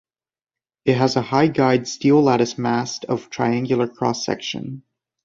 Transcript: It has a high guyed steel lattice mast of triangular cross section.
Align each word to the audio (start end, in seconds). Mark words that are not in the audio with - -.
It 0.83 0.97
has 0.97 1.15
a 1.15 1.21
high 1.21 1.45
guyed 1.45 1.87
steel 1.87 2.23
lattice 2.23 2.57
mast 2.57 3.05
of 3.05 3.29
triangular 3.29 3.87
cross 3.87 4.25
section. 4.25 4.81